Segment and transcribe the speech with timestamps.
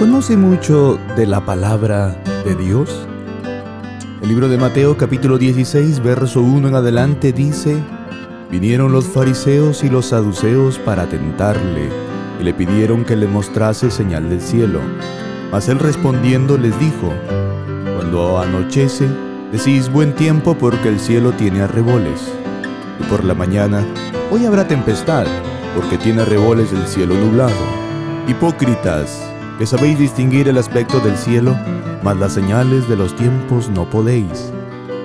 [0.00, 2.16] ¿Conoce mucho de la palabra
[2.46, 3.06] de Dios?
[4.22, 7.76] El libro de Mateo capítulo 16, verso 1 en adelante dice,
[8.50, 11.90] Vinieron los fariseos y los saduceos para tentarle,
[12.40, 14.80] y le pidieron que le mostrase señal del cielo.
[15.52, 17.12] Mas él respondiendo les dijo,
[17.96, 19.06] Cuando anochece,
[19.52, 22.32] decís buen tiempo porque el cielo tiene arreboles,
[23.08, 23.84] por la mañana,
[24.30, 25.26] hoy habrá tempestad,
[25.74, 27.52] porque tiene arreboles el cielo nublado.
[28.28, 29.22] Hipócritas,
[29.58, 31.56] que sabéis distinguir el aspecto del cielo,
[32.02, 34.52] mas las señales de los tiempos no podéis.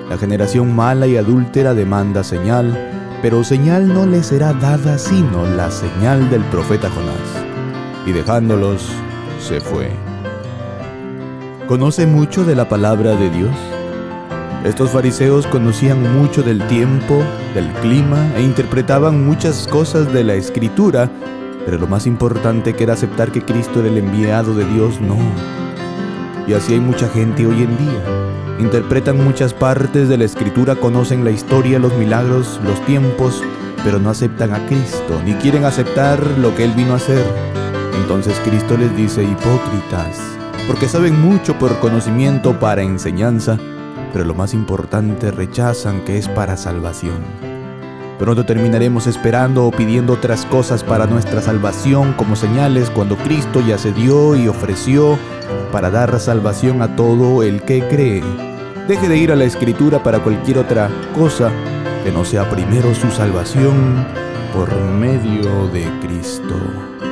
[0.08, 5.70] La generación mala y adúltera demanda señal, pero señal no le será dada sino la
[5.70, 7.44] señal del profeta Jonás.
[8.06, 8.88] Y dejándolos,
[9.40, 9.90] se fue.
[11.66, 13.75] ¿Conoce mucho de la palabra de Dios?
[14.64, 17.22] Estos fariseos conocían mucho del tiempo,
[17.54, 21.08] del clima e interpretaban muchas cosas de la escritura,
[21.64, 25.16] pero lo más importante que era aceptar que Cristo era el enviado de Dios, no.
[26.48, 28.02] Y así hay mucha gente hoy en día.
[28.58, 33.42] Interpretan muchas partes de la escritura, conocen la historia, los milagros, los tiempos,
[33.84, 37.24] pero no aceptan a Cristo, ni quieren aceptar lo que Él vino a hacer.
[38.02, 40.20] Entonces Cristo les dice, hipócritas,
[40.66, 43.58] porque saben mucho por conocimiento para enseñanza,
[44.16, 47.18] pero lo más importante rechazan que es para salvación.
[48.18, 53.76] Pronto terminaremos esperando o pidiendo otras cosas para nuestra salvación como señales cuando Cristo ya
[53.76, 55.18] se dio y ofreció
[55.70, 58.22] para dar salvación a todo el que cree.
[58.88, 61.50] Deje de ir a la escritura para cualquier otra cosa
[62.02, 64.02] que no sea primero su salvación
[64.54, 67.05] por medio de Cristo.